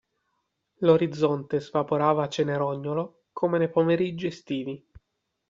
[0.77, 4.83] L'orizzonte svaporava cenerognolo come nei pomeriggi estivi.